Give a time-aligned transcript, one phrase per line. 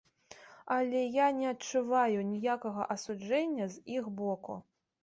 [0.75, 4.61] Але я не адчуваю ніякага асуджэння з іх боку.